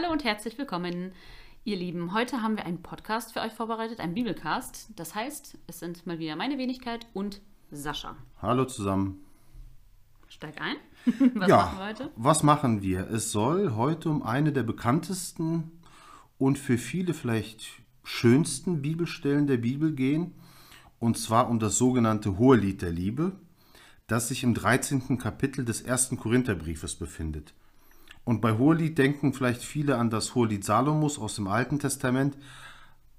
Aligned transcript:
Hallo 0.00 0.12
und 0.12 0.22
herzlich 0.22 0.56
willkommen, 0.58 1.10
ihr 1.64 1.76
Lieben. 1.76 2.14
Heute 2.14 2.40
haben 2.40 2.56
wir 2.56 2.64
einen 2.64 2.82
Podcast 2.82 3.32
für 3.32 3.40
euch 3.40 3.52
vorbereitet, 3.52 3.98
einen 3.98 4.14
Bibelcast. 4.14 4.90
Das 4.94 5.16
heißt, 5.16 5.58
es 5.66 5.80
sind 5.80 6.06
mal 6.06 6.20
wieder 6.20 6.36
meine 6.36 6.56
Wenigkeit 6.56 7.08
und 7.14 7.40
Sascha. 7.72 8.14
Hallo 8.40 8.64
zusammen. 8.64 9.18
Steig 10.28 10.60
ein. 10.60 10.76
Was 11.34 11.48
ja, 11.48 11.56
machen 11.56 11.78
wir 11.78 11.84
heute? 11.84 12.10
Was 12.14 12.42
machen 12.44 12.82
wir? 12.82 13.10
Es 13.10 13.32
soll 13.32 13.74
heute 13.74 14.08
um 14.08 14.22
eine 14.22 14.52
der 14.52 14.62
bekanntesten 14.62 15.72
und 16.38 16.60
für 16.60 16.78
viele 16.78 17.12
vielleicht 17.12 17.66
schönsten 18.04 18.82
Bibelstellen 18.82 19.48
der 19.48 19.56
Bibel 19.56 19.92
gehen, 19.92 20.32
und 21.00 21.18
zwar 21.18 21.50
um 21.50 21.58
das 21.58 21.76
sogenannte 21.76 22.38
Hohelied 22.38 22.82
der 22.82 22.92
Liebe, 22.92 23.32
das 24.06 24.28
sich 24.28 24.44
im 24.44 24.54
13. 24.54 25.18
Kapitel 25.18 25.64
des 25.64 25.80
ersten 25.80 26.18
Korintherbriefes 26.18 26.94
befindet. 26.94 27.52
Und 28.28 28.42
bei 28.42 28.58
Hohelied 28.58 28.98
denken 28.98 29.32
vielleicht 29.32 29.62
viele 29.62 29.96
an 29.96 30.10
das 30.10 30.34
Hohelied 30.34 30.62
Salomos 30.62 31.18
aus 31.18 31.36
dem 31.36 31.48
Alten 31.48 31.78
Testament, 31.78 32.36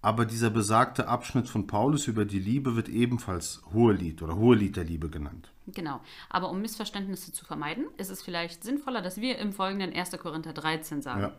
aber 0.04 0.24
dieser 0.24 0.52
besagte 0.52 1.08
Abschnitt 1.08 1.48
von 1.48 1.66
Paulus 1.66 2.06
über 2.06 2.26
die 2.26 2.38
Liebe 2.38 2.76
wird 2.76 2.90
ebenfalls 2.90 3.64
Hohelied 3.74 4.22
oder 4.22 4.36
Hohelied 4.36 4.76
der 4.76 4.84
Liebe 4.84 5.10
genannt. 5.10 5.50
Genau, 5.66 6.00
aber 6.30 6.52
um 6.52 6.62
Missverständnisse 6.62 7.34
zu 7.34 7.44
vermeiden, 7.44 7.86
ist 7.98 8.12
es 8.12 8.22
vielleicht 8.22 8.64
sinnvoller, 8.64 9.02
dass 9.02 9.20
wir 9.20 9.40
im 9.40 9.52
Folgenden 9.52 9.92
1. 9.92 10.12
Korinther 10.20 10.54
13 10.54 11.02
sagen. 11.02 11.22
Ja. 11.22 11.34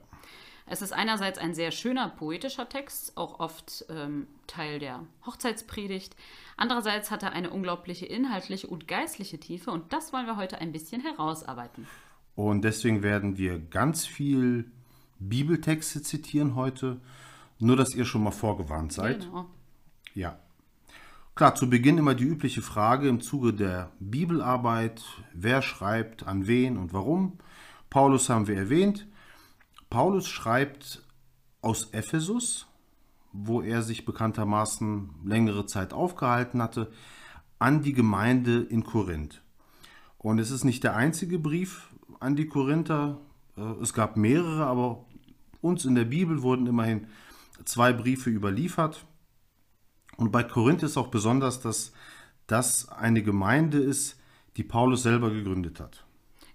Es 0.67 0.83
ist 0.83 0.93
einerseits 0.93 1.39
ein 1.39 1.55
sehr 1.55 1.71
schöner 1.71 2.09
poetischer 2.09 2.69
Text, 2.69 3.17
auch 3.17 3.39
oft 3.39 3.85
ähm, 3.89 4.27
Teil 4.49 4.81
der 4.81 5.05
Hochzeitspredigt. 5.27 6.17
Andererseits 6.57 7.13
hat 7.13 7.23
er 7.23 7.35
eine 7.35 7.51
unglaubliche 7.51 8.07
inhaltliche 8.07 8.67
und 8.67 8.89
geistliche 8.89 9.39
Tiefe 9.39 9.71
und 9.71 9.93
das 9.93 10.13
wollen 10.13 10.27
wir 10.27 10.37
heute 10.37 10.59
ein 10.59 10.73
bisschen 10.73 11.03
herausarbeiten. 11.03 11.87
Und 12.35 12.63
deswegen 12.63 13.03
werden 13.03 13.37
wir 13.39 13.59
ganz 13.59 14.07
viel 14.07 14.71
Bibeltexte 15.19 16.03
zitieren 16.03 16.55
heute, 16.55 17.01
nur 17.59 17.77
dass 17.77 17.95
ihr 17.95 18.05
schon 18.05 18.23
mal 18.25 18.31
vorgewarnt 18.31 18.93
seid. 18.93 19.21
Genau. 19.21 19.47
Ja. 20.15 20.39
Klar, 21.35 21.55
zu 21.55 21.71
Beginn 21.71 21.99
immer 21.99 22.15
die 22.15 22.25
übliche 22.25 22.63
Frage 22.63 23.09
im 23.09 23.21
Zuge 23.21 23.55
der 23.55 23.93
Bibelarbeit, 24.01 25.03
wer 25.33 25.63
schreibt, 25.63 26.27
an 26.27 26.47
wen 26.47 26.77
und 26.77 26.93
warum. 26.93 27.39
Paulus 27.89 28.29
haben 28.29 28.47
wir 28.47 28.57
erwähnt. 28.57 29.07
Paulus 29.89 30.29
schreibt 30.29 31.03
aus 31.63 31.91
Ephesus, 31.93 32.67
wo 33.33 33.61
er 33.61 33.83
sich 33.83 34.05
bekanntermaßen 34.05 35.11
längere 35.25 35.67
Zeit 35.67 35.93
aufgehalten 35.93 36.63
hatte, 36.63 36.91
an 37.59 37.83
die 37.83 37.93
Gemeinde 37.93 38.63
in 38.63 38.85
Korinth. 38.85 39.43
Und 40.19 40.39
es 40.39 40.51
ist 40.51 40.65
nicht 40.65 40.85
der 40.85 40.97
einzige 40.97 41.39
Brief, 41.39 41.90
an 42.21 42.37
die 42.37 42.47
Korinther. 42.47 43.21
Äh, 43.57 43.63
es 43.83 43.93
gab 43.93 44.17
mehrere, 44.17 44.65
aber 44.67 45.05
uns 45.61 45.85
in 45.85 45.95
der 45.95 46.05
Bibel 46.05 46.43
wurden 46.43 46.67
immerhin 46.67 47.09
zwei 47.65 47.93
Briefe 47.93 48.31
überliefert. 48.31 49.05
Und 50.17 50.31
bei 50.31 50.43
Korinth 50.43 50.83
ist 50.83 50.97
auch 50.97 51.09
besonders, 51.09 51.61
dass 51.61 51.93
das 52.47 52.89
eine 52.89 53.23
Gemeinde 53.23 53.79
ist, 53.79 54.19
die 54.57 54.65
Paulus 54.65 55.03
selber 55.03 55.31
gegründet 55.31 55.81
hat. 55.81 56.05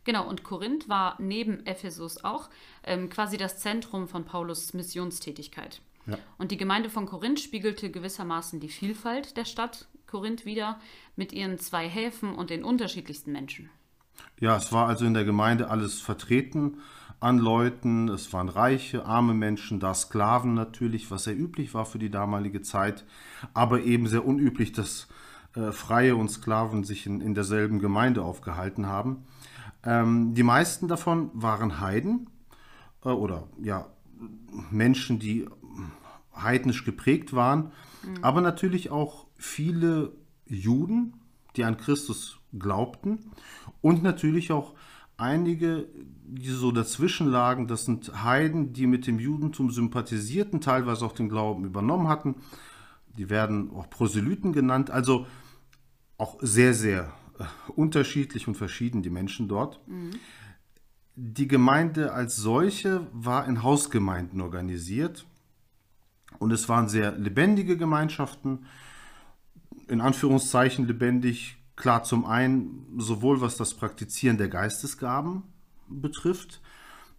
Genau, 0.04 0.28
und 0.28 0.44
Korinth 0.44 0.88
war 0.88 1.16
neben 1.20 1.66
Ephesus 1.66 2.24
auch 2.24 2.50
ähm, 2.84 3.10
quasi 3.10 3.38
das 3.38 3.58
Zentrum 3.60 4.08
von 4.08 4.24
Paulus 4.24 4.74
Missionstätigkeit. 4.74 5.82
Ja. 6.06 6.20
Und 6.38 6.52
die 6.52 6.58
Gemeinde 6.58 6.92
von 6.92 7.08
Korinth 7.08 7.40
spiegelte 7.40 7.90
gewissermaßen 7.90 8.60
die 8.60 8.70
Vielfalt 8.70 9.36
der 9.38 9.46
Stadt 9.46 9.88
Korinth 10.06 10.46
wider 10.46 10.80
mit 11.16 11.34
ihren 11.34 11.58
zwei 11.58 11.90
Häfen 11.90 12.36
und 12.36 12.52
den 12.52 12.64
unterschiedlichsten 12.64 13.32
Menschen. 13.32 13.72
Ja, 14.40 14.58
es 14.58 14.72
war 14.72 14.88
also 14.88 15.06
in 15.06 15.14
der 15.14 15.26
Gemeinde 15.26 15.70
alles 15.70 16.02
vertreten 16.02 16.78
an 17.20 17.38
Leuten. 17.38 18.10
Es 18.10 18.34
waren 18.34 18.50
reiche, 18.50 19.06
arme 19.06 19.34
Menschen, 19.34 19.80
da 19.80 19.94
Sklaven 19.94 20.54
natürlich, 20.54 21.12
was 21.12 21.24
sehr 21.24 21.38
üblich 21.38 21.74
war 21.74 21.86
für 21.86 22.00
die 22.00 22.10
damalige 22.10 22.62
Zeit, 22.62 23.06
aber 23.54 23.82
eben 23.84 24.08
sehr 24.08 24.26
unüblich, 24.26 24.74
dass 24.74 25.08
äh, 25.56 25.72
Freie 25.72 26.16
und 26.16 26.30
Sklaven 26.30 26.84
sich 26.84 27.06
in, 27.06 27.22
in 27.22 27.34
derselben 27.34 27.80
Gemeinde 27.80 28.24
aufgehalten 28.24 28.88
haben. 28.88 29.26
Ähm, 29.84 30.34
die 30.34 30.44
meisten 30.44 30.88
davon 30.88 31.32
waren 31.34 31.80
Heiden 31.80 32.30
äh, 33.04 33.10
oder 33.10 33.48
ja, 33.62 33.88
Menschen, 34.70 35.20
die 35.20 35.48
heidnisch 36.36 36.84
geprägt 36.84 37.34
waren, 37.34 37.72
mhm. 38.04 38.24
aber 38.24 38.42
natürlich 38.42 38.92
auch 38.92 39.26
viele 39.38 40.12
Juden, 40.48 41.14
die 41.56 41.64
an 41.64 41.78
Christus 41.78 42.40
glaubten 42.60 43.32
und 43.82 44.04
natürlich 44.04 44.52
auch 44.52 44.74
einige, 45.18 45.88
die 46.26 46.50
so 46.50 46.72
dazwischen 46.72 47.28
lagen, 47.28 47.68
das 47.68 47.86
sind 47.86 48.24
Heiden, 48.24 48.74
die 48.74 48.88
mit 48.88 49.08
dem 49.08 49.20
Judentum 49.20 49.72
sympathisierten, 49.72 50.62
teilweise 50.62 51.06
auch 51.06 51.14
den 51.14 51.30
Glauben 51.30 51.66
übernommen 51.66 52.08
hatten. 52.08 52.36
Die 53.18 53.30
werden 53.30 53.72
auch 53.72 53.90
Proselyten 53.90 54.52
genannt, 54.52 54.90
also 54.90 55.26
auch 56.18 56.38
sehr, 56.42 56.74
sehr 56.74 57.14
äh, 57.40 57.44
unterschiedlich 57.72 58.48
und 58.48 58.56
verschieden 58.56 59.04
die 59.04 59.10
Menschen 59.10 59.48
dort. 59.48 59.80
Mhm. 59.88 60.12
Die 61.16 61.48
Gemeinde 61.48 62.12
als 62.12 62.36
solche 62.36 63.08
war 63.14 63.48
in 63.48 63.64
Hausgemeinden 63.64 64.42
organisiert 64.42 65.26
und 66.40 66.52
es 66.52 66.68
waren 66.68 66.90
sehr 66.90 67.14
lebendige 67.14 67.78
Gemeinschaften, 67.78 68.66
in 69.88 70.02
Anführungszeichen 70.02 70.88
lebendig, 70.88 71.58
Klar, 71.76 72.04
zum 72.04 72.26
einen 72.26 72.96
sowohl 72.98 73.42
was 73.42 73.58
das 73.58 73.74
Praktizieren 73.74 74.38
der 74.38 74.48
Geistesgaben 74.48 75.44
betrifft, 75.88 76.62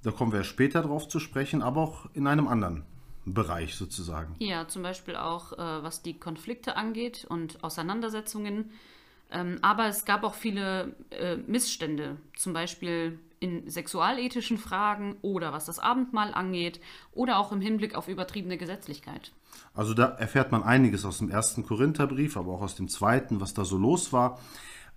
da 0.02 0.10
kommen 0.10 0.32
wir 0.32 0.44
später 0.44 0.82
drauf 0.82 1.08
zu 1.08 1.18
sprechen, 1.18 1.62
aber 1.62 1.80
auch 1.80 2.08
in 2.14 2.26
einem 2.26 2.48
anderen 2.48 2.84
Bereich 3.24 3.74
sozusagen. 3.74 4.36
Ja, 4.38 4.68
zum 4.68 4.82
Beispiel 4.82 5.16
auch 5.16 5.52
äh, 5.52 5.82
was 5.82 6.02
die 6.02 6.18
Konflikte 6.18 6.76
angeht 6.76 7.26
und 7.28 7.62
Auseinandersetzungen. 7.64 8.70
Ähm, 9.32 9.58
aber 9.62 9.88
es 9.88 10.04
gab 10.04 10.22
auch 10.22 10.34
viele 10.34 10.94
äh, 11.10 11.36
Missstände, 11.36 12.18
zum 12.36 12.52
Beispiel 12.52 13.18
in 13.40 13.68
sexualethischen 13.68 14.58
Fragen 14.58 15.16
oder 15.22 15.52
was 15.52 15.66
das 15.66 15.78
Abendmahl 15.78 16.32
angeht 16.32 16.80
oder 17.12 17.38
auch 17.38 17.52
im 17.52 17.60
Hinblick 17.60 17.94
auf 17.94 18.08
übertriebene 18.08 18.56
Gesetzlichkeit. 18.56 19.32
Also 19.74 19.94
da 19.94 20.06
erfährt 20.06 20.52
man 20.52 20.62
einiges 20.62 21.04
aus 21.04 21.18
dem 21.18 21.30
ersten 21.30 21.64
Korintherbrief, 21.64 22.36
aber 22.36 22.52
auch 22.52 22.62
aus 22.62 22.76
dem 22.76 22.88
zweiten, 22.88 23.40
was 23.40 23.54
da 23.54 23.64
so 23.64 23.76
los 23.76 24.12
war. 24.12 24.40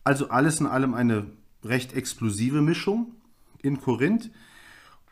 Also 0.03 0.29
alles 0.29 0.59
in 0.59 0.67
allem 0.67 0.94
eine 0.94 1.28
recht 1.63 1.94
explosive 1.94 2.61
Mischung 2.61 3.13
in 3.61 3.81
Korinth. 3.81 4.31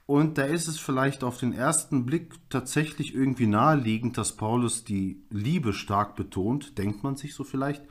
Und 0.06 0.38
da 0.38 0.44
ist 0.44 0.70
es 0.70 0.80
vielleicht 0.80 1.24
auf 1.26 1.38
den 1.38 1.52
ersten 1.52 2.06
Blick 2.06 2.36
tatsächlich 2.50 3.14
irgendwie 3.14 3.46
naheliegend, 3.46 4.18
dass 4.18 4.38
Paulus 4.38 4.86
die 4.86 5.22
Liebe 5.30 5.74
stark 5.74 6.16
betont, 6.16 6.78
denkt 6.78 7.04
man 7.04 7.18
sich 7.18 7.36
so 7.36 7.44
vielleicht, 7.44 7.84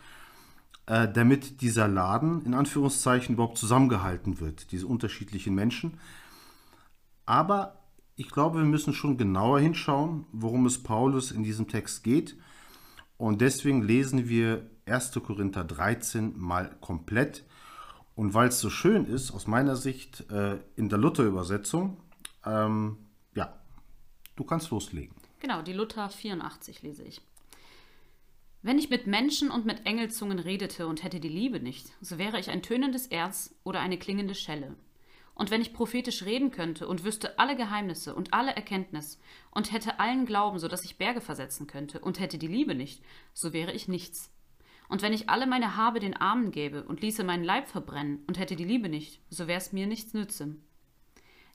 äh, 0.87 1.09
damit 1.13 1.61
dieser 1.61 1.89
Laden 1.89 2.45
in 2.45 2.55
Anführungszeichen 2.55 3.35
überhaupt 3.35 3.59
zusammengehalten 3.59 4.41
wird, 4.41 4.73
diese 4.73 4.87
unterschiedlichen 4.87 5.55
Menschen. 5.55 5.99
Aber 7.25 7.83
ich 8.15 8.31
glaube, 8.31 8.59
wir 8.59 8.65
müssen 8.65 8.95
schon 8.95 9.19
genauer 9.19 9.61
hinschauen, 9.61 10.27
worum 10.33 10.65
es 10.67 10.83
Paulus 10.83 11.33
in 11.33 11.43
diesem 11.43 11.69
Text 11.69 12.03
geht. 12.03 12.37
Und 13.19 13.41
deswegen 13.41 13.83
lesen 13.83 14.29
wir 14.29 14.71
1. 14.87 15.13
Korinther 15.25 15.65
13 15.65 16.39
mal 16.39 16.77
komplett. 16.81 17.45
Und 18.15 18.33
weil 18.33 18.49
es 18.49 18.61
so 18.61 18.71
schön 18.71 19.05
ist, 19.05 19.33
aus 19.33 19.47
meiner 19.47 19.77
Sicht, 19.77 20.31
äh, 20.31 20.59
in 20.77 20.89
der 20.89 20.99
Luther-Übersetzung, 20.99 21.99
ähm, 22.45 22.97
ja, 23.35 23.53
du 24.37 24.45
kannst 24.45 24.71
loslegen. 24.71 25.15
Genau, 25.41 25.61
die 25.63 25.75
Luther 25.75 26.09
84 26.09 26.83
lese 26.83 27.03
ich. 27.03 27.21
Wenn 28.67 28.81
ich 28.81 28.91
mit 28.91 29.07
Menschen 29.07 29.53
und 29.53 29.65
mit 29.65 29.87
Engelzungen 29.87 30.41
redete 30.41 30.89
und 30.89 31.05
hätte 31.05 31.21
die 31.21 31.29
Liebe 31.29 31.61
nicht, 31.61 31.87
so 32.01 32.19
wäre 32.19 32.41
ich 32.41 32.51
ein 32.51 32.63
tönendes 32.63 33.07
Erz 33.07 33.55
oder 33.63 33.79
eine 33.79 33.97
klingende 33.97 34.35
Schelle. 34.35 34.75
Und 35.37 35.53
wenn 35.53 35.61
ich 35.61 35.73
prophetisch 35.73 36.25
reden 36.25 36.51
könnte 36.51 36.89
und 36.89 37.05
wüsste 37.05 37.39
alle 37.39 37.55
Geheimnisse 37.55 38.13
und 38.17 38.35
alle 38.35 38.57
Erkenntnis 38.57 39.21
und 39.53 39.71
hätte 39.71 40.01
allen 40.01 40.27
Glauben, 40.27 40.59
so 40.59 40.67
dass 40.67 40.85
ich 40.85 40.99
Berge 40.99 41.21
versetzen 41.21 41.69
könnte 41.69 42.01
und 42.01 42.19
hätte 42.19 42.39
die 42.39 42.49
Liebe 42.49 42.75
nicht, 42.75 43.05
so 43.35 43.53
wäre 43.53 43.71
ich 43.71 43.87
nichts. 43.87 44.33
Und 44.89 45.01
wenn 45.01 45.13
ich 45.13 45.31
alle 45.31 45.47
meine 45.47 45.77
Habe 45.77 46.01
den 46.01 46.17
Armen 46.17 46.51
gäbe 46.51 46.83
und 46.83 47.03
ließe 47.03 47.23
meinen 47.23 47.45
Leib 47.45 47.69
verbrennen 47.69 48.25
und 48.27 48.37
hätte 48.37 48.57
die 48.57 48.65
Liebe 48.65 48.89
nicht, 48.89 49.21
so 49.31 49.47
wäre 49.47 49.59
es 49.59 49.73
mir 49.73 49.87
nichts 49.87 50.13
nütze. 50.13 50.57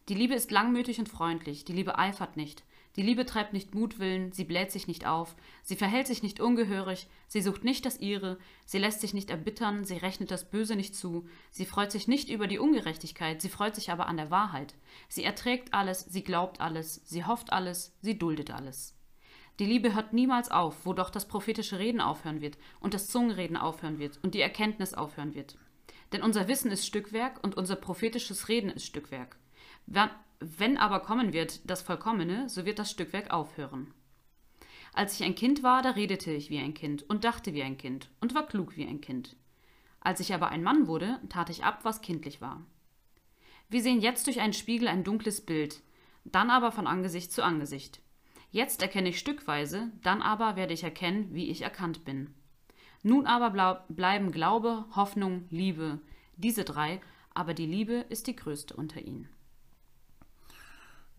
Die 0.07 0.15
Liebe 0.15 0.33
ist 0.33 0.49
langmütig 0.49 0.97
und 0.99 1.09
freundlich, 1.09 1.65
die 1.65 1.73
Liebe 1.73 1.99
eifert 1.99 2.37
nicht, 2.37 2.63
die 2.97 3.03
Liebe 3.03 3.25
treibt 3.25 3.53
nicht 3.53 3.73
Mutwillen, 3.73 4.33
sie 4.33 4.43
bläht 4.43 4.71
sich 4.71 4.87
nicht 4.87 5.05
auf, 5.05 5.35
sie 5.63 5.77
verhält 5.77 6.07
sich 6.07 6.23
nicht 6.23 6.41
ungehörig, 6.41 7.07
sie 7.27 7.41
sucht 7.41 7.63
nicht 7.63 7.85
das 7.85 7.99
ihre, 7.99 8.37
sie 8.65 8.79
lässt 8.79 8.99
sich 8.99 9.13
nicht 9.13 9.29
erbittern, 9.29 9.85
sie 9.85 9.95
rechnet 9.95 10.29
das 10.29 10.49
Böse 10.49 10.75
nicht 10.75 10.95
zu, 10.95 11.25
sie 11.51 11.65
freut 11.65 11.91
sich 11.91 12.09
nicht 12.09 12.29
über 12.29 12.47
die 12.47 12.59
Ungerechtigkeit, 12.59 13.41
sie 13.41 13.49
freut 13.49 13.75
sich 13.75 13.91
aber 13.91 14.07
an 14.07 14.17
der 14.17 14.29
Wahrheit. 14.29 14.75
Sie 15.07 15.23
erträgt 15.23 15.73
alles, 15.73 16.01
sie 16.01 16.23
glaubt 16.23 16.59
alles, 16.59 17.01
sie 17.05 17.23
hofft 17.23 17.53
alles, 17.53 17.95
sie 18.01 18.17
duldet 18.17 18.51
alles. 18.51 18.97
Die 19.59 19.65
Liebe 19.65 19.93
hört 19.93 20.11
niemals 20.11 20.51
auf, 20.51 20.85
wo 20.85 20.93
doch 20.93 21.09
das 21.09 21.27
prophetische 21.27 21.79
Reden 21.79 22.01
aufhören 22.01 22.41
wird 22.41 22.57
und 22.79 22.93
das 22.93 23.07
Zungenreden 23.07 23.57
aufhören 23.57 23.99
wird 23.99 24.19
und 24.21 24.33
die 24.33 24.41
Erkenntnis 24.41 24.93
aufhören 24.93 25.33
wird. 25.33 25.57
Denn 26.11 26.23
unser 26.23 26.47
Wissen 26.47 26.71
ist 26.71 26.85
Stückwerk 26.85 27.41
und 27.43 27.55
unser 27.55 27.75
prophetisches 27.75 28.49
Reden 28.49 28.69
ist 28.69 28.85
Stückwerk. 28.85 29.37
Wenn 30.43 30.77
aber 30.77 31.01
kommen 31.01 31.33
wird 31.33 31.69
das 31.69 31.83
Vollkommene, 31.83 32.49
so 32.49 32.65
wird 32.65 32.79
das 32.79 32.89
Stückwerk 32.89 33.29
aufhören. 33.29 33.93
Als 34.91 35.13
ich 35.13 35.23
ein 35.23 35.35
Kind 35.35 35.61
war, 35.61 35.83
da 35.83 35.91
redete 35.91 36.31
ich 36.31 36.49
wie 36.49 36.57
ein 36.57 36.73
Kind 36.73 37.07
und 37.07 37.23
dachte 37.23 37.53
wie 37.53 37.61
ein 37.61 37.77
Kind 37.77 38.09
und 38.19 38.33
war 38.33 38.47
klug 38.47 38.75
wie 38.75 38.87
ein 38.87 39.01
Kind. 39.01 39.35
Als 39.99 40.19
ich 40.19 40.33
aber 40.33 40.49
ein 40.49 40.63
Mann 40.63 40.87
wurde, 40.87 41.19
tat 41.29 41.51
ich 41.51 41.63
ab, 41.63 41.81
was 41.83 42.01
kindlich 42.01 42.41
war. 42.41 42.65
Wir 43.69 43.83
sehen 43.83 44.01
jetzt 44.01 44.25
durch 44.25 44.41
einen 44.41 44.53
Spiegel 44.53 44.87
ein 44.87 45.03
dunkles 45.03 45.41
Bild, 45.41 45.83
dann 46.25 46.49
aber 46.49 46.71
von 46.71 46.87
Angesicht 46.87 47.31
zu 47.31 47.43
Angesicht. 47.43 48.01
Jetzt 48.49 48.81
erkenne 48.81 49.09
ich 49.09 49.19
stückweise, 49.19 49.91
dann 50.01 50.23
aber 50.23 50.55
werde 50.55 50.73
ich 50.73 50.83
erkennen, 50.83 51.35
wie 51.35 51.51
ich 51.51 51.61
erkannt 51.61 52.03
bin. 52.03 52.33
Nun 53.03 53.27
aber 53.27 53.85
bleiben 53.89 54.31
Glaube, 54.31 54.85
Hoffnung, 54.95 55.45
Liebe, 55.51 55.99
diese 56.35 56.63
drei, 56.63 56.99
aber 57.35 57.53
die 57.53 57.67
Liebe 57.67 58.05
ist 58.09 58.25
die 58.25 58.35
größte 58.35 58.75
unter 58.75 59.01
ihnen. 59.01 59.29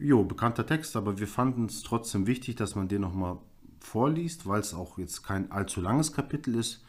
Jo, 0.03 0.25
bekannter 0.25 0.67
Text, 0.67 0.97
aber 0.97 1.21
wir 1.21 1.29
fanden 1.29 1.67
es 1.67 1.85
trotzdem 1.85 2.27
wichtig, 2.27 2.57
dass 2.57 2.75
man 2.75 2.89
den 2.89 3.03
nochmal 3.03 3.39
vorliest, 3.79 4.47
weil 4.49 4.61
es 4.61 4.75
auch 4.75 4.99
jetzt 4.99 5.23
kein 5.23 5.53
allzu 5.53 5.81
langes 5.81 6.13
Kapitel 6.13 6.57
ist. 6.57 6.85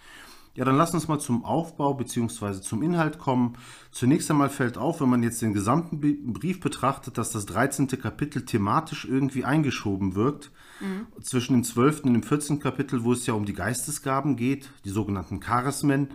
Ja, 0.55 0.65
dann 0.65 0.77
lass 0.77 0.95
uns 0.95 1.07
mal 1.07 1.19
zum 1.19 1.45
Aufbau 1.45 1.93
bzw. 1.93 2.61
zum 2.61 2.81
Inhalt 2.81 3.19
kommen. 3.19 3.55
Zunächst 3.91 4.31
einmal 4.31 4.49
fällt 4.49 4.79
auf, 4.79 4.99
wenn 5.01 5.09
man 5.09 5.21
jetzt 5.21 5.43
den 5.43 5.53
gesamten 5.53 5.99
Brief 6.33 6.59
betrachtet, 6.59 7.19
dass 7.19 7.31
das 7.31 7.45
13. 7.45 7.87
Kapitel 7.87 8.45
thematisch 8.45 9.05
irgendwie 9.05 9.45
eingeschoben 9.45 10.15
wirkt. 10.15 10.51
Mhm. 10.79 11.07
Zwischen 11.21 11.53
dem 11.53 11.63
12. 11.63 12.05
und 12.05 12.13
dem 12.13 12.23
14. 12.23 12.59
Kapitel, 12.59 13.03
wo 13.03 13.13
es 13.13 13.27
ja 13.27 13.35
um 13.35 13.45
die 13.45 13.53
Geistesgaben 13.53 14.37
geht, 14.37 14.71
die 14.85 14.89
sogenannten 14.89 15.39
Charismen. 15.39 16.09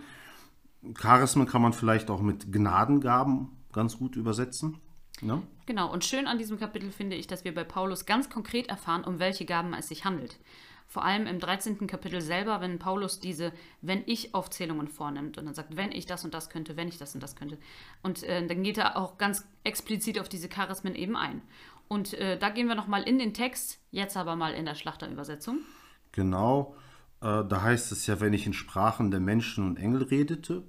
Charismen 0.95 1.47
kann 1.47 1.61
man 1.61 1.71
vielleicht 1.71 2.09
auch 2.09 2.21
mit 2.21 2.51
Gnadengaben 2.51 3.49
ganz 3.71 3.97
gut 3.97 4.17
übersetzen. 4.17 4.77
Ja? 5.21 5.41
Genau, 5.65 5.91
und 5.91 6.03
schön 6.03 6.27
an 6.27 6.37
diesem 6.37 6.59
Kapitel 6.59 6.91
finde 6.91 7.15
ich, 7.15 7.27
dass 7.27 7.43
wir 7.43 7.53
bei 7.53 7.63
Paulus 7.63 8.05
ganz 8.05 8.29
konkret 8.29 8.67
erfahren, 8.67 9.03
um 9.03 9.19
welche 9.19 9.45
Gaben 9.45 9.73
es 9.73 9.87
sich 9.87 10.05
handelt 10.05 10.39
vor 10.89 11.05
allem 11.05 11.27
im 11.27 11.39
13. 11.39 11.85
Kapitel 11.85 12.19
selber, 12.19 12.61
wenn 12.61 12.79
Paulus 12.79 13.19
diese 13.19 13.53
Wenn 13.81 14.01
ich 14.07 14.33
Aufzählungen 14.33 14.87
vornimmt 14.87 15.37
und 15.37 15.45
dann 15.45 15.53
sagt, 15.53 15.77
wenn 15.77 15.91
ich 15.91 16.07
das 16.07 16.25
und 16.25 16.33
das 16.33 16.49
könnte, 16.49 16.75
wenn 16.77 16.87
ich 16.87 16.97
das 16.97 17.13
und 17.13 17.21
das 17.21 17.35
könnte. 17.35 17.59
Und 18.01 18.23
äh, 18.23 18.45
dann 18.45 18.63
geht 18.63 18.79
er 18.79 18.97
auch 18.97 19.19
ganz 19.19 19.47
explizit 19.63 20.19
auf 20.19 20.27
diese 20.27 20.49
Charismen 20.49 20.95
eben 20.95 21.15
ein. 21.15 21.43
Und 21.87 22.15
äh, 22.15 22.39
da 22.39 22.49
gehen 22.49 22.67
wir 22.67 22.73
nochmal 22.73 23.03
in 23.03 23.19
den 23.19 23.35
Text, 23.35 23.79
jetzt 23.91 24.17
aber 24.17 24.35
mal 24.35 24.53
in 24.53 24.65
der 24.65 24.73
Schlachterübersetzung. 24.73 25.59
Genau, 26.11 26.75
äh, 27.21 27.43
da 27.45 27.61
heißt 27.61 27.91
es 27.91 28.07
ja, 28.07 28.19
wenn 28.19 28.33
ich 28.33 28.47
in 28.47 28.53
Sprachen 28.53 29.11
der 29.11 29.19
Menschen 29.19 29.67
und 29.67 29.77
Engel 29.77 30.03
redete, 30.03 30.63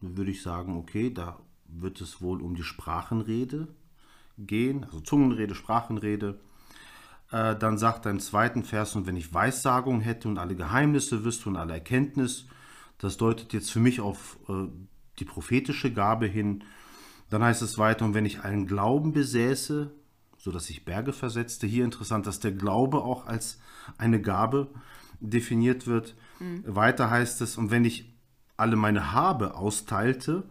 dann 0.00 0.16
würde 0.16 0.30
ich 0.30 0.40
sagen, 0.40 0.76
okay, 0.76 1.12
da 1.12 1.40
wird 1.66 2.00
es 2.00 2.22
wohl 2.22 2.40
um 2.42 2.54
die 2.54 2.62
Sprachenrede 2.62 3.66
gehen, 4.38 4.84
also 4.84 5.00
Zungenrede, 5.00 5.54
Sprachenrede. 5.54 6.40
Äh, 7.30 7.56
dann 7.56 7.78
sagt 7.78 8.06
er 8.06 8.12
im 8.12 8.20
zweiten 8.20 8.62
Vers, 8.62 8.96
und 8.96 9.06
wenn 9.06 9.16
ich 9.16 9.34
Weissagung 9.34 10.00
hätte 10.00 10.28
und 10.28 10.38
alle 10.38 10.56
Geheimnisse 10.56 11.24
wüsste 11.24 11.48
und 11.48 11.56
alle 11.56 11.74
Erkenntnis, 11.74 12.46
das 12.98 13.16
deutet 13.16 13.52
jetzt 13.52 13.70
für 13.70 13.80
mich 13.80 14.00
auf 14.00 14.38
äh, 14.48 14.68
die 15.18 15.24
prophetische 15.24 15.92
Gabe 15.92 16.26
hin. 16.26 16.64
Dann 17.30 17.42
heißt 17.42 17.62
es 17.62 17.78
weiter, 17.78 18.04
und 18.04 18.14
wenn 18.14 18.24
ich 18.24 18.40
allen 18.40 18.66
Glauben 18.66 19.12
besäße, 19.12 19.92
so 20.38 20.52
dass 20.52 20.70
ich 20.70 20.84
Berge 20.84 21.12
versetzte. 21.12 21.66
Hier 21.66 21.84
interessant, 21.84 22.26
dass 22.26 22.40
der 22.40 22.52
Glaube 22.52 23.02
auch 23.02 23.26
als 23.26 23.58
eine 23.98 24.20
Gabe 24.20 24.68
definiert 25.20 25.86
wird. 25.86 26.14
Mhm. 26.38 26.62
Weiter 26.66 27.10
heißt 27.10 27.40
es, 27.42 27.58
und 27.58 27.70
wenn 27.70 27.84
ich 27.84 28.14
alle 28.56 28.76
meine 28.76 29.12
Habe 29.12 29.54
austeilte, 29.56 30.44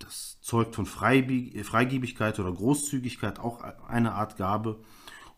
das 0.00 0.40
zeugt 0.40 0.74
von 0.74 0.86
Freigebigkeit 0.86 2.38
oder 2.38 2.52
Großzügigkeit, 2.52 3.38
auch 3.38 3.60
eine 3.88 4.12
Art 4.12 4.36
Gabe. 4.36 4.80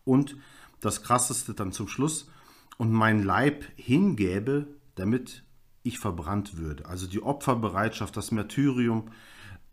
Und 0.03 0.35
das 0.79 1.03
Krasseste 1.03 1.53
dann 1.53 1.71
zum 1.71 1.87
Schluss, 1.87 2.27
und 2.77 2.91
mein 2.91 3.23
Leib 3.23 3.65
hingäbe, 3.75 4.67
damit 4.95 5.43
ich 5.83 5.99
verbrannt 5.99 6.57
würde. 6.57 6.85
Also 6.85 7.07
die 7.07 7.21
Opferbereitschaft, 7.21 8.15
das 8.17 8.31
Märtyrium 8.31 9.11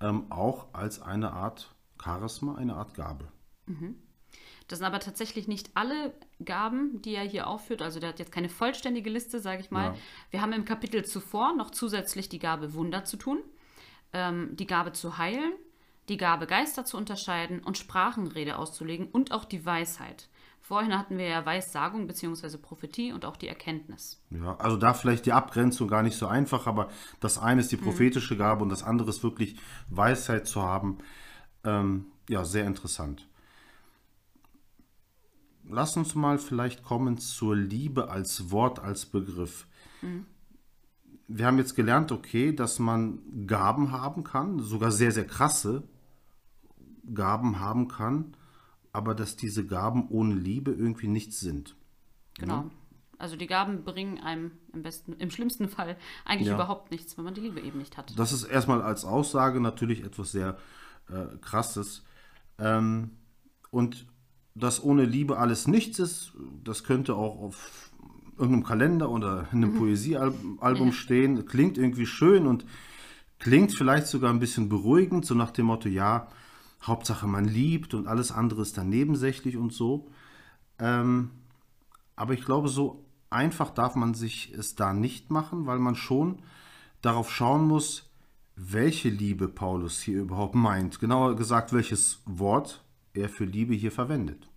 ähm, 0.00 0.30
auch 0.30 0.72
als 0.74 1.00
eine 1.00 1.32
Art 1.32 1.74
Charisma, 2.02 2.56
eine 2.56 2.74
Art 2.74 2.94
Gabe. 2.94 3.28
Mhm. 3.66 3.96
Das 4.68 4.78
sind 4.78 4.86
aber 4.86 5.00
tatsächlich 5.00 5.48
nicht 5.48 5.70
alle 5.74 6.14
Gaben, 6.44 7.02
die 7.02 7.14
er 7.14 7.24
hier 7.24 7.48
aufführt. 7.48 7.82
Also 7.82 7.98
der 7.98 8.10
hat 8.10 8.20
jetzt 8.20 8.30
keine 8.30 8.48
vollständige 8.48 9.10
Liste, 9.10 9.40
sage 9.40 9.60
ich 9.60 9.70
mal. 9.70 9.86
Ja. 9.86 9.96
Wir 10.30 10.42
haben 10.42 10.52
im 10.52 10.64
Kapitel 10.64 11.04
zuvor 11.04 11.56
noch 11.56 11.70
zusätzlich 11.70 12.28
die 12.28 12.38
Gabe 12.38 12.74
Wunder 12.74 13.04
zu 13.04 13.16
tun, 13.16 13.40
ähm, 14.12 14.50
die 14.56 14.66
Gabe 14.66 14.92
zu 14.92 15.18
heilen, 15.18 15.52
die 16.08 16.16
Gabe, 16.16 16.46
Geister 16.46 16.84
zu 16.84 16.96
unterscheiden 16.96 17.60
und 17.60 17.78
Sprachenrede 17.78 18.56
auszulegen 18.56 19.08
und 19.08 19.32
auch 19.32 19.44
die 19.44 19.64
Weisheit. 19.64 20.28
Vorhin 20.60 20.96
hatten 20.96 21.18
wir 21.18 21.26
ja 21.26 21.46
Weissagung 21.46 22.06
bzw. 22.06 22.58
Prophetie 22.58 23.12
und 23.12 23.24
auch 23.24 23.36
die 23.36 23.48
Erkenntnis. 23.48 24.22
Ja, 24.30 24.56
also 24.56 24.76
da 24.76 24.94
vielleicht 24.94 25.26
die 25.26 25.32
Abgrenzung 25.32 25.88
gar 25.88 26.02
nicht 26.02 26.16
so 26.16 26.26
einfach, 26.26 26.66
aber 26.66 26.90
das 27.18 27.38
eine 27.38 27.60
ist 27.60 27.72
die 27.72 27.76
mhm. 27.76 27.84
prophetische 27.84 28.36
Gabe 28.36 28.62
und 28.62 28.68
das 28.68 28.82
andere 28.82 29.10
ist 29.10 29.22
wirklich 29.22 29.56
Weisheit 29.88 30.46
zu 30.46 30.62
haben. 30.62 30.98
Ähm, 31.64 32.06
ja, 32.28 32.44
sehr 32.44 32.66
interessant. 32.66 33.26
Lass 35.68 35.96
uns 35.96 36.14
mal 36.14 36.38
vielleicht 36.38 36.82
kommen 36.82 37.18
zur 37.18 37.56
Liebe 37.56 38.10
als 38.10 38.50
Wort, 38.50 38.80
als 38.80 39.06
Begriff. 39.06 39.66
Mhm 40.02 40.26
wir 41.32 41.46
haben 41.46 41.58
jetzt 41.58 41.76
gelernt, 41.76 42.10
okay, 42.10 42.52
dass 42.52 42.80
man 42.80 43.46
Gaben 43.46 43.92
haben 43.92 44.24
kann, 44.24 44.58
sogar 44.58 44.90
sehr, 44.90 45.12
sehr 45.12 45.26
krasse 45.26 45.84
Gaben 47.14 47.60
haben 47.60 47.86
kann, 47.86 48.36
aber 48.92 49.14
dass 49.14 49.36
diese 49.36 49.64
Gaben 49.64 50.08
ohne 50.08 50.34
Liebe 50.34 50.72
irgendwie 50.72 51.06
nichts 51.06 51.38
sind. 51.38 51.76
Genau. 52.38 52.54
Ja? 52.54 52.70
Also 53.18 53.36
die 53.36 53.46
Gaben 53.46 53.84
bringen 53.84 54.18
einem 54.18 54.52
im 54.72 54.82
besten, 54.82 55.12
im 55.12 55.30
schlimmsten 55.30 55.68
Fall 55.68 55.96
eigentlich 56.24 56.48
ja. 56.48 56.54
überhaupt 56.54 56.90
nichts, 56.90 57.16
wenn 57.16 57.24
man 57.24 57.34
die 57.34 57.42
Liebe 57.42 57.60
eben 57.60 57.78
nicht 57.78 57.96
hat. 57.96 58.18
Das 58.18 58.32
ist 58.32 58.44
erstmal 58.44 58.82
als 58.82 59.04
Aussage 59.04 59.60
natürlich 59.60 60.02
etwas 60.02 60.32
sehr 60.32 60.56
äh, 61.08 61.36
krasses. 61.40 62.02
Ähm, 62.58 63.10
und 63.70 64.06
dass 64.54 64.82
ohne 64.82 65.04
Liebe 65.04 65.38
alles 65.38 65.68
nichts 65.68 66.00
ist, 66.00 66.32
das 66.64 66.82
könnte 66.82 67.14
auch 67.14 67.40
auf 67.40 67.89
irgendeinem 68.40 68.64
Kalender 68.64 69.10
oder 69.10 69.48
in 69.52 69.62
einem 69.62 69.74
mhm. 69.74 69.78
Poesiealbum 69.78 70.92
stehen. 70.92 71.46
Klingt 71.46 71.78
irgendwie 71.78 72.06
schön 72.06 72.46
und 72.46 72.64
klingt 73.38 73.72
vielleicht 73.72 74.06
sogar 74.06 74.30
ein 74.32 74.40
bisschen 74.40 74.68
beruhigend, 74.68 75.24
so 75.24 75.34
nach 75.34 75.50
dem 75.50 75.66
Motto, 75.66 75.88
ja, 75.88 76.28
Hauptsache 76.82 77.26
man 77.26 77.44
liebt 77.44 77.94
und 77.94 78.06
alles 78.06 78.32
andere 78.32 78.62
ist 78.62 78.78
dann 78.78 78.88
nebensächlich 78.88 79.56
und 79.56 79.72
so. 79.72 80.08
Ähm, 80.78 81.30
aber 82.16 82.32
ich 82.34 82.44
glaube, 82.44 82.68
so 82.68 83.04
einfach 83.28 83.70
darf 83.70 83.94
man 83.94 84.14
sich 84.14 84.52
es 84.56 84.74
da 84.74 84.92
nicht 84.92 85.30
machen, 85.30 85.66
weil 85.66 85.78
man 85.78 85.94
schon 85.94 86.40
darauf 87.02 87.30
schauen 87.30 87.66
muss, 87.66 88.10
welche 88.56 89.08
Liebe 89.08 89.48
Paulus 89.48 90.00
hier 90.00 90.20
überhaupt 90.20 90.54
meint. 90.54 91.00
Genauer 91.00 91.36
gesagt, 91.36 91.72
welches 91.72 92.20
Wort 92.26 92.84
er 93.14 93.28
für 93.28 93.44
Liebe 93.44 93.74
hier 93.74 93.92
verwendet. 93.92 94.49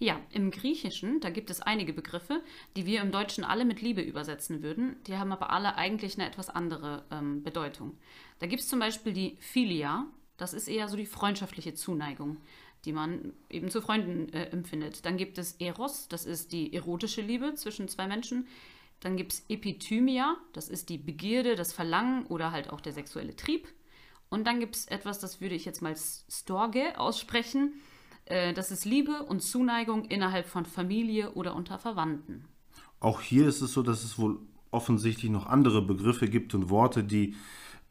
Ja, 0.00 0.20
im 0.30 0.52
Griechischen, 0.52 1.20
da 1.20 1.28
gibt 1.30 1.50
es 1.50 1.60
einige 1.60 1.92
Begriffe, 1.92 2.40
die 2.76 2.86
wir 2.86 3.00
im 3.00 3.10
Deutschen 3.10 3.42
alle 3.42 3.64
mit 3.64 3.82
Liebe 3.82 4.00
übersetzen 4.00 4.62
würden. 4.62 4.96
Die 5.08 5.16
haben 5.16 5.32
aber 5.32 5.50
alle 5.50 5.74
eigentlich 5.74 6.14
eine 6.14 6.28
etwas 6.28 6.50
andere 6.50 7.04
ähm, 7.10 7.42
Bedeutung. 7.42 7.98
Da 8.38 8.46
gibt 8.46 8.62
es 8.62 8.68
zum 8.68 8.78
Beispiel 8.78 9.12
die 9.12 9.36
Philia, 9.40 10.06
das 10.36 10.54
ist 10.54 10.68
eher 10.68 10.88
so 10.88 10.96
die 10.96 11.06
freundschaftliche 11.06 11.74
Zuneigung, 11.74 12.36
die 12.84 12.92
man 12.92 13.32
eben 13.50 13.70
zu 13.70 13.82
Freunden 13.82 14.32
äh, 14.32 14.44
empfindet. 14.50 15.04
Dann 15.04 15.16
gibt 15.16 15.36
es 15.36 15.54
Eros, 15.54 16.06
das 16.06 16.26
ist 16.26 16.52
die 16.52 16.72
erotische 16.72 17.20
Liebe 17.20 17.54
zwischen 17.54 17.88
zwei 17.88 18.06
Menschen. 18.06 18.46
Dann 19.00 19.16
gibt 19.16 19.32
es 19.32 19.44
Epithymia, 19.48 20.36
das 20.52 20.68
ist 20.68 20.88
die 20.90 20.98
Begierde, 20.98 21.56
das 21.56 21.72
Verlangen 21.72 22.24
oder 22.26 22.52
halt 22.52 22.70
auch 22.70 22.80
der 22.80 22.92
sexuelle 22.92 23.34
Trieb. 23.34 23.66
Und 24.28 24.46
dann 24.46 24.60
gibt 24.60 24.76
es 24.76 24.86
etwas, 24.86 25.18
das 25.18 25.40
würde 25.40 25.56
ich 25.56 25.64
jetzt 25.64 25.82
mal 25.82 25.96
Storge 25.96 26.98
aussprechen. 27.00 27.80
Äh, 28.28 28.52
das 28.52 28.70
ist 28.70 28.84
Liebe 28.84 29.22
und 29.24 29.42
Zuneigung 29.42 30.04
innerhalb 30.04 30.46
von 30.46 30.66
Familie 30.66 31.32
oder 31.32 31.54
unter 31.54 31.78
Verwandten. 31.78 32.44
Auch 33.00 33.20
hier 33.20 33.48
ist 33.48 33.62
es 33.62 33.72
so, 33.72 33.82
dass 33.82 34.04
es 34.04 34.18
wohl 34.18 34.38
offensichtlich 34.70 35.30
noch 35.30 35.46
andere 35.46 35.82
Begriffe 35.82 36.28
gibt 36.28 36.54
und 36.54 36.68
Worte, 36.68 37.04
die 37.04 37.34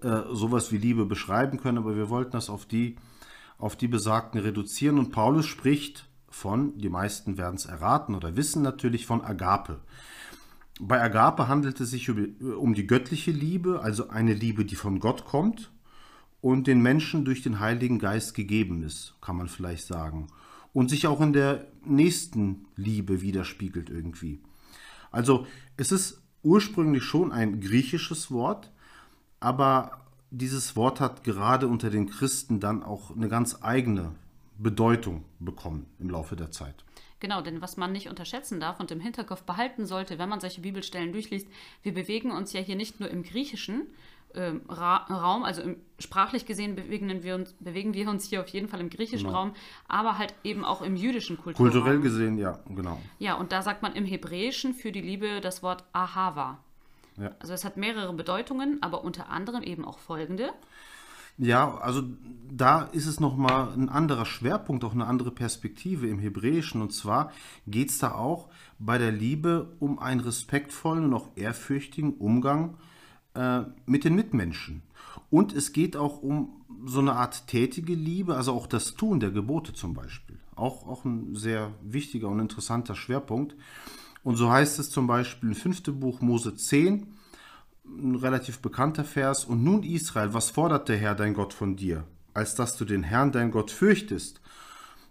äh, 0.02 0.22
sowas 0.32 0.72
wie 0.72 0.78
Liebe 0.78 1.06
beschreiben 1.06 1.60
können, 1.60 1.80
aber 1.80 1.96
wir 1.96 2.10
wollten 2.10 2.32
das 2.32 2.50
auf 2.50 2.66
die, 2.66 2.98
auf 3.58 3.76
die 3.76 3.88
besagten 3.88 4.40
reduzieren. 4.40 5.00
Und 5.00 5.12
Paulus 5.12 5.48
spricht 5.48 6.08
von, 6.30 6.78
die 6.78 6.90
meisten 6.90 7.38
werden 7.38 7.56
es 7.56 7.66
erraten 7.66 8.14
oder 8.14 8.36
wissen 8.36 8.62
natürlich, 8.62 9.08
von 9.08 9.22
Agape. 9.22 9.80
Bei 10.80 11.02
Agape 11.02 11.48
handelt 11.48 11.80
es 11.80 11.90
sich 11.90 12.12
um 12.12 12.76
die 12.76 12.86
göttliche 12.86 13.32
Liebe, 13.32 13.82
also 13.82 14.10
eine 14.10 14.36
Liebe, 14.36 14.66
die 14.66 14.76
von 14.76 15.00
Gott 15.00 15.26
kommt 15.26 15.72
und 16.42 16.68
den 16.68 16.82
Menschen 16.82 17.26
durch 17.26 17.42
den 17.42 17.60
Heiligen 17.60 18.00
Geist 18.00 18.34
gegeben 18.34 18.84
ist, 18.84 19.16
kann 19.22 19.38
man 19.38 19.48
vielleicht 19.48 19.86
sagen. 19.86 20.28
Und 20.74 20.90
sich 20.90 21.08
auch 21.08 21.22
in 21.22 21.34
der 21.34 21.66
nächsten 21.84 22.66
Liebe 22.76 23.22
widerspiegelt 23.22 23.90
irgendwie. 23.90 24.40
Also 25.12 25.48
es 25.78 25.92
ist 25.92 26.22
ursprünglich 26.44 27.04
schon 27.04 27.32
ein 27.32 27.60
griechisches 27.60 28.32
Wort, 28.32 28.72
aber 29.40 30.02
dieses 30.30 30.76
Wort 30.76 31.00
hat 31.00 31.24
gerade 31.24 31.68
unter 31.68 31.90
den 31.90 32.10
Christen 32.10 32.60
dann 32.60 32.84
auch 32.84 33.16
eine 33.16 33.30
ganz 33.30 33.60
eigene 33.62 34.14
Bedeutung 34.58 35.24
bekommen 35.40 35.86
im 36.00 36.10
Laufe 36.10 36.36
der 36.36 36.52
Zeit. 36.52 36.84
Genau, 37.20 37.42
denn 37.42 37.62
was 37.62 37.78
man 37.78 37.92
nicht 37.92 38.10
unterschätzen 38.10 38.60
darf 38.60 38.80
und 38.80 38.92
im 38.92 39.00
Hinterkopf 39.00 39.44
behalten 39.44 39.88
sollte, 39.88 40.20
wenn 40.20 40.30
man 40.30 40.40
solche 40.40 40.62
Bibelstellen 40.62 41.14
durchliest, 41.14 41.48
wir 41.82 41.94
bewegen 41.94 42.32
uns 42.32 42.54
ja 42.54 42.62
hier 42.62 42.76
nicht 42.76 43.00
nur 43.00 43.10
im 43.10 43.24
griechischen 43.24 43.88
äh, 44.38 44.54
Ra 44.70 44.98
Raum, 45.10 45.44
also 45.44 45.62
im, 45.62 45.78
sprachlich 46.00 46.46
gesehen 46.46 46.76
bewegen 46.76 47.24
wir, 47.24 47.36
uns, 47.36 47.54
bewegen 47.60 47.94
wir 47.94 48.10
uns 48.10 48.26
hier 48.26 48.42
auf 48.42 48.48
jeden 48.50 48.68
Fall 48.68 48.80
im 48.80 48.90
griechischen 48.90 49.28
Genau. 49.28 49.40
Raum, 49.40 49.54
aber 49.88 50.18
halt 50.18 50.34
eben 50.44 50.64
auch 50.64 50.82
im 50.82 50.96
jüdischen 50.96 51.38
Kulturraum. 51.38 51.72
Kulturell 51.72 52.00
gesehen, 52.00 52.38
ja, 52.38 52.60
genau. 52.74 53.02
Ja, 53.20 53.36
und 53.36 53.52
da 53.52 53.62
sagt 53.62 53.82
man 53.82 53.94
im 53.94 54.06
Hebräischen 54.06 54.74
für 54.74 54.92
die 54.92 55.02
Liebe 55.02 55.42
das 55.42 55.64
Wort 55.64 55.84
Ahava. 55.92 56.60
Ja. 57.18 57.32
Also 57.40 57.54
es 57.54 57.66
hat 57.66 57.78
mehrere 57.78 58.14
Bedeutungen, 58.14 58.78
aber 58.82 59.04
unter 59.04 59.30
anderem 59.30 59.64
eben 59.64 59.84
auch 59.84 59.98
folgende. 59.98 60.52
Ja, 61.40 61.78
also 61.78 62.02
da 62.52 62.84
ist 62.84 63.06
es 63.06 63.20
nochmal 63.20 63.72
ein 63.74 63.90
anderer 63.90 64.26
Schwerpunkt, 64.26 64.84
auch 64.84 64.94
eine 64.94 65.06
andere 65.06 65.30
Perspektive 65.30 66.08
im 66.08 66.18
Hebräischen. 66.18 66.82
Und 66.82 66.94
zwar 66.94 67.32
geht 67.68 67.90
es 67.90 68.00
da 68.00 68.14
auch 68.14 68.50
bei 68.80 68.98
der 68.98 69.12
Liebe 69.12 69.76
um 69.80 70.00
einen 70.00 70.20
respektvollen 70.20 71.06
und 71.06 71.14
auch 71.14 71.30
ehrfürchtigen 71.36 72.14
Umgang 72.14 72.78
äh, 73.38 73.64
mit 73.86 74.04
den 74.04 74.16
Mitmenschen. 74.16 74.82
Und 75.30 75.54
es 75.54 75.72
geht 75.72 75.96
auch 75.96 76.22
um 76.22 76.62
so 76.86 77.00
eine 77.00 77.14
Art 77.14 77.48
tätige 77.48 77.94
Liebe, 77.94 78.36
also 78.36 78.54
auch 78.54 78.68
das 78.68 78.96
Tun 78.96 79.20
der 79.20 79.32
Gebote 79.32 79.74
zum 79.74 79.94
Beispiel. 79.94 80.40
Auch, 80.56 80.88
auch 80.88 81.06
ein 81.06 81.36
sehr 81.36 81.72
wichtiger 81.84 82.30
und 82.30 82.40
interessanter 82.40 82.96
Schwerpunkt. 82.96 83.56
Und 84.24 84.36
so 84.36 84.52
heißt 84.52 84.80
es 84.80 84.90
zum 84.90 85.08
Beispiel 85.08 85.50
im 85.50 85.56
fünften 85.56 86.00
Buch 86.00 86.22
Mose 86.22 86.56
10, 86.56 87.08
ein 87.86 88.16
relativ 88.16 88.60
bekannter 88.60 89.06
Vers. 89.06 89.46
Und 89.46 89.64
nun 89.64 89.84
Israel, 89.84 90.34
was 90.34 90.50
fordert 90.50 90.90
der 90.90 90.98
Herr 90.98 91.16
dein 91.16 91.34
Gott 91.34 91.54
von 91.54 91.76
dir, 91.76 92.06
als 92.34 92.56
dass 92.56 92.76
du 92.76 92.86
den 92.86 93.04
Herrn 93.04 93.32
dein 93.32 93.52
Gott 93.52 93.72
fürchtest, 93.72 94.42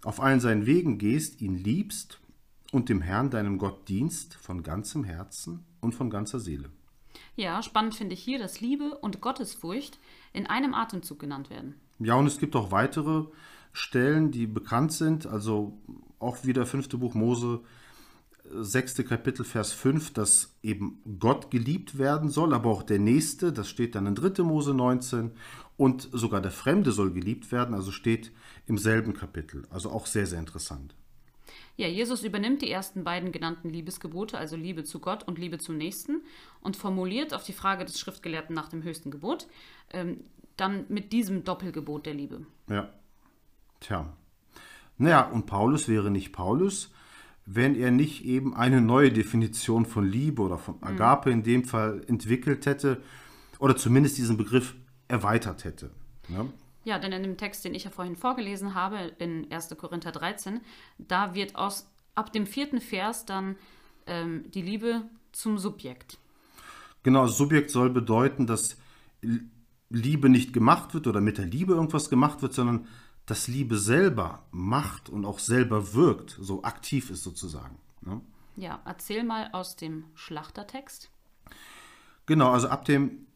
auf 0.04 0.21
allen 0.21 0.40
seinen 0.40 0.66
Wegen 0.66 0.99
gehst, 0.99 1.40
ihn 1.40 1.56
liebst 1.56 2.21
und 2.73 2.88
dem 2.88 3.00
Herrn 3.00 3.30
deinem 3.30 3.59
Gott 3.59 3.88
dienst 3.88 4.35
von 4.35 4.62
ganzem 4.62 5.04
Herzen 5.04 5.64
und 5.80 5.95
von 5.95 6.11
ganzer 6.11 6.40
Seele. 6.40 6.71
Ja, 7.37 7.62
spannend 7.62 7.95
finde 7.95 8.14
ich 8.14 8.23
hier, 8.23 8.38
dass 8.38 8.61
Liebe 8.61 8.97
und 8.99 9.21
Gottesfurcht 9.21 9.99
in 10.33 10.47
einem 10.47 10.75
Atemzug 10.75 11.19
genannt 11.19 11.50
werden. 11.50 11.75
Ja, 11.99 12.14
und 12.14 12.26
es 12.26 12.38
gibt 12.38 12.57
auch 12.57 12.71
weitere 12.73 13.25
Stellen, 13.73 14.31
die 14.31 14.47
bekannt 14.47 14.93
sind. 14.93 15.26
Also 15.26 15.78
auch 16.19 16.45
wieder 16.45 16.64
fünfte 16.64 16.97
Buch 16.97 17.14
Mose, 17.14 17.61
äh, 18.45 18.62
sechste 18.62 19.05
Kapitel, 19.05 19.45
Vers 19.45 19.73
5, 19.73 20.14
dass 20.14 20.57
eben 20.62 21.00
Gott 21.19 21.50
geliebt 21.50 21.99
werden 21.99 22.31
soll, 22.31 22.55
aber 22.55 22.71
auch 22.71 22.83
der 22.83 22.99
Nächste, 22.99 23.52
das 23.52 23.69
steht 23.69 23.95
dann 23.95 24.07
in 24.07 24.14
3. 24.14 24.43
Mose 24.43 24.73
19, 24.73 25.33
und 25.76 26.09
sogar 26.12 26.40
der 26.40 26.50
Fremde 26.50 26.90
soll 26.90 27.12
geliebt 27.12 27.52
werden, 27.52 27.75
also 27.75 27.93
steht 27.93 28.33
im 28.66 28.78
selben 28.78 29.12
Kapitel. 29.12 29.66
Also 29.69 29.90
auch 29.90 30.07
sehr, 30.07 30.26
sehr 30.26 30.38
interessant. 30.38 30.95
Ja, 31.76 31.87
Jesus 31.88 32.25
übernimmt 32.25 32.62
die 32.62 32.71
ersten 32.71 33.04
beiden 33.04 33.33
genannten 33.33 33.68
Liebesgebote, 33.68 34.38
also 34.38 34.56
Liebe 34.56 34.85
zu 34.85 34.99
Gott 34.99 35.25
und 35.25 35.38
Liebe 35.38 35.59
zum 35.59 35.76
Nächsten, 35.76 36.23
und 36.61 36.76
formuliert 36.76 37.35
auf 37.35 37.45
die 37.45 37.52
Frage 37.52 37.85
des 37.85 38.00
Schriftgelehrten 38.00 38.54
nach 38.54 38.68
dem 38.68 38.83
höchsten 38.83 39.11
Gebot 39.11 39.47
ähm, 39.92 40.25
dann 40.56 40.87
mit 40.88 41.12
diesem 41.12 41.45
Doppelgebot 41.45 42.06
der 42.06 42.14
Liebe. 42.14 42.47
Ja. 42.68 42.88
Tja. 43.80 44.12
Naja, 44.97 45.28
und 45.28 45.45
Paulus 45.45 45.88
wäre 45.88 46.11
nicht 46.11 46.33
Paulus, 46.33 46.90
wenn 47.45 47.76
er 47.76 47.90
nicht 47.90 48.25
eben 48.25 48.56
eine 48.56 48.80
neue 48.80 49.12
Definition 49.12 49.85
von 49.85 50.06
Liebe 50.06 50.42
oder 50.42 50.59
von 50.59 50.83
Agape 50.83 51.30
in 51.30 51.42
dem 51.42 51.64
Fall 51.64 52.02
entwickelt 52.09 52.64
hätte 52.64 53.02
oder 53.59 53.76
zumindest 53.76 54.16
diesen 54.16 54.38
Begriff 54.38 54.75
erweitert 55.09 55.64
hätte. 55.64 55.90
Ja? 56.28 56.47
Ja, 56.87 57.00
denn 57.00 57.11
in 57.11 57.25
dem 57.25 57.37
Text, 57.37 57.64
den 57.64 57.75
ich 57.75 57.83
ja 57.83 57.90
vorhin 57.90 58.14
vorgelesen 58.14 58.75
habe, 58.75 59.12
in 59.19 59.50
1. 59.50 59.76
Korinther 59.76 60.12
13, 60.12 60.61
da 60.99 61.35
wird 61.35 61.57
aus 61.57 61.90
ab 62.14 62.33
dem 62.33 62.47
vierten 62.47 62.81
Vers 62.81 63.26
dann 63.26 63.57
ähm, 64.07 64.49
die 64.52 64.62
Liebe 64.62 65.02
zum 65.33 65.59
Subjekt. 65.59 66.16
Genau, 67.02 67.26
Subjekt 67.26 67.73
soll 67.73 67.90
bedeuten, 67.90 68.47
dass 68.47 68.76
Liebe 69.90 70.28
nicht 70.28 70.52
gemacht 70.52 70.95
wird 70.95 71.09
oder 71.09 71.21
mit 71.21 71.38
der 71.38 71.47
Liebe 71.47 71.73
irgendwas 71.73 72.09
gemacht 72.09 72.40
wird, 72.40 72.55
sondern 72.55 72.87
dass 73.26 73.49
Liebe 73.49 73.78
selber 73.78 74.45
macht 74.52 75.09
und 75.09 75.25
auch 75.25 75.40
selber 75.40 75.93
wirkt, 75.93 76.38
so 76.40 76.62
aktiv 76.62 77.11
ist 77.11 77.25
sozusagen. 77.25 77.81
Ne? 78.00 78.21
Ja, 78.55 78.81
erzähl 78.85 79.25
mal 79.25 79.49
aus 79.50 79.75
dem 79.75 80.05
Schlachtertext. 80.14 81.11
Genau, 82.26 82.52
also 82.52 82.69
ab 82.69 82.85
dem 82.85 83.26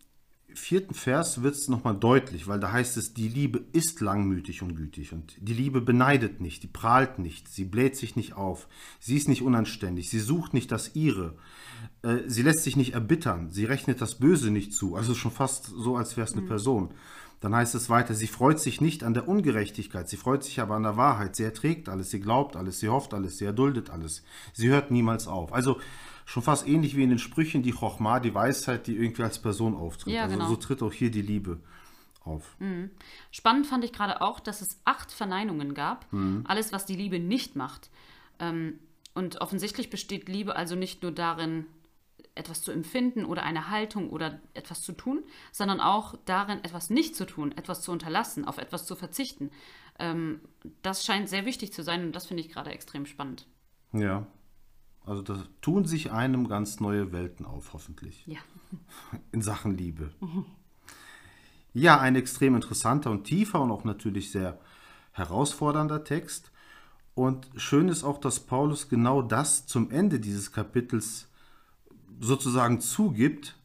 vierten 0.55 0.95
Vers 0.95 1.43
wird 1.43 1.55
es 1.55 1.69
nochmal 1.69 1.97
deutlich, 1.97 2.47
weil 2.47 2.61
da 2.61 2.73
heißt 2.73 2.97
es, 2.97 3.15
die 3.15 3.29
Liebe 3.29 3.63
ist 3.73 4.01
langmütig 4.01 4.63
und 4.63 4.75
gütig 4.77 5.13
und 5.13 5.35
die 5.39 5.55
Liebe 5.55 5.81
beneidet 5.81 6.41
nicht, 6.41 6.63
die 6.63 6.69
prahlt 6.69 7.19
nicht, 7.19 7.49
sie 7.49 7.65
bläht 7.65 7.97
sich 7.97 8.17
nicht 8.17 8.35
auf, 8.35 8.69
sie 8.99 9.17
ist 9.17 9.29
nicht 9.29 9.43
unanständig, 9.43 10.11
sie 10.11 10.19
sucht 10.19 10.55
nicht 10.55 10.71
das 10.73 10.95
ihre, 10.95 11.37
äh, 12.03 12.19
sie 12.27 12.43
lässt 12.43 12.65
sich 12.65 12.77
nicht 12.77 12.95
erbittern, 12.95 13.51
sie 13.51 13.65
rechnet 13.65 14.01
das 14.01 14.17
Böse 14.17 14.51
nicht 14.51 14.73
zu, 14.73 14.97
also 14.97 15.15
schon 15.15 15.33
fast 15.33 15.67
so, 15.67 15.97
als 15.97 16.17
wäre 16.17 16.27
es 16.27 16.33
eine 16.35 16.43
Person. 16.43 16.95
Dann 17.41 17.55
heißt 17.55 17.75
es 17.75 17.89
weiter, 17.89 18.15
sie 18.15 18.27
freut 18.27 18.61
sich 18.61 18.83
nicht 18.83 19.03
an 19.03 19.15
der 19.15 19.27
Ungerechtigkeit, 19.27 20.09
sie 20.09 20.19
freut 20.19 20.45
sich 20.45 20.61
aber 20.61 20.75
an 20.75 20.83
der 20.83 20.99
Wahrheit, 20.99 21.37
sie 21.37 21.45
erträgt 21.45 21.89
alles, 21.89 22.11
sie 22.11 22.21
glaubt 22.21 22.55
alles, 22.55 22.81
sie 22.81 22.91
hofft 22.91 23.15
alles, 23.15 23.39
sie 23.39 23.47
erduldet 23.47 23.89
alles, 23.89 24.23
sie 24.53 24.69
hört 24.69 24.91
niemals 24.91 25.27
auf. 25.27 25.55
Also 25.55 25.81
schon 26.31 26.45
fast 26.45 26.69
ähnlich 26.69 26.97
wie 26.97 27.03
in 27.03 27.11
den 27.11 27.19
Sprüchen 27.19 27.65
die 27.65 27.73
Chochma, 27.73 28.21
die 28.21 28.33
Weisheit, 28.33 28.87
die 28.87 28.97
irgendwie 28.97 29.25
als 29.25 29.43
Person 29.43 29.75
auftritt. 29.75 30.15
Ja, 30.15 30.23
also 30.23 30.37
genau. 30.37 30.49
so 30.49 30.55
tritt 30.55 30.81
auch 30.81 30.93
hier 30.93 31.11
die 31.11 31.23
Liebe 31.23 31.59
auf. 32.23 32.57
Spannend 33.33 33.67
fand 33.67 33.83
ich 33.83 33.93
gerade 33.93 34.21
auch, 34.21 34.39
dass 34.39 34.61
es 34.61 34.81
acht 34.85 35.11
Verneinungen 35.11 35.75
gab. 35.75 36.07
Alles, 36.45 36.73
was 36.73 36.87
die 36.87 36.95
Liebe 36.95 37.19
nicht 37.19 37.57
macht. 37.57 37.91
Ähm, 38.39 38.79
und 39.13 39.41
offensichtlich 39.41 39.91
besteht 39.91 40.29
Liebe 40.29 40.55
also 40.55 40.77
nicht 40.77 41.03
nur 41.03 41.11
darin, 41.11 41.67
etwas 42.37 42.63
zu 42.63 42.71
empfinden 42.71 43.25
oder 43.25 43.43
eine 43.43 43.69
Haltung 43.69 44.11
oder 44.11 44.39
etwas 44.55 44.83
zu 44.83 44.93
tun, 44.93 45.25
sondern 45.51 45.81
auch 45.81 46.15
darin, 46.27 46.63
etwas 46.63 46.91
nicht 46.91 47.17
zu 47.17 47.27
tun, 47.27 47.51
etwas 47.51 47.83
zu 47.83 47.91
unterlassen, 47.91 48.45
auf 48.45 48.59
etwas 48.59 48.87
zu 48.87 48.95
verzichten. 48.95 49.51
Ähm, 49.99 50.41
das 50.83 51.05
scheint 51.05 51.29
sehr 51.29 51.45
wichtig 51.45 51.73
zu 51.73 51.83
sein 51.83 52.05
und 52.05 52.15
das 52.15 52.27
finde 52.27 52.43
ich 52.45 52.51
gerade 52.51 52.71
extrem 52.71 53.05
spannend. 53.05 53.49
Ja. 53.93 54.29
Also 55.07 55.23
da 55.23 55.43
tun 55.61 55.87
sich 55.87 56.13
einem 56.13 56.49
ganz 56.49 56.81
neue 56.81 57.13
Welten 57.13 57.47
auf, 57.47 57.73
hoffentlich. 57.73 58.25
Ja. 58.27 58.39
in 59.33 59.43
Sachen 59.43 59.77
Liebe. 59.77 60.11
Ja, 61.73 62.01
ein 62.01 62.17
extrem 62.17 62.55
interessanter 62.55 63.11
und 63.11 63.25
tiefer 63.25 63.61
und 63.61 63.71
auch 63.71 63.85
natürlich 63.85 64.31
sehr 64.31 64.59
herausfordernder 65.13 66.05
Text. 66.05 66.51
Und 67.15 67.49
schön 67.57 67.89
ist 67.89 68.05
auch, 68.05 68.19
dass 68.19 68.41
Paulus 68.41 68.89
genau 68.89 69.23
das 69.23 69.67
zum 69.67 69.91
Ende 69.91 70.21
dieses 70.21 70.53
Kapitels 70.53 71.29
sozusagen 72.21 72.81
zugibt, 72.81 73.57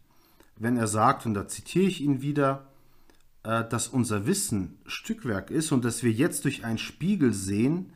wenn 0.58 0.78
er 0.78 0.88
sagt, 0.88 1.26
und 1.26 1.34
da 1.34 1.48
zitiere 1.48 1.86
ich 1.86 2.02
ihn 2.02 2.22
wieder, 2.22 2.68
äh, 3.44 3.68
dass 3.68 3.88
unser 3.88 4.26
Wissen 4.26 4.78
Stückwerk 4.86 5.52
ist 5.52 5.72
und 5.72 5.86
dass 5.86 6.04
wir 6.04 6.12
jetzt 6.12 6.46
durch 6.46 6.64
einen 6.64 6.78
Spiegel 6.78 7.34
sehen, 7.34 7.92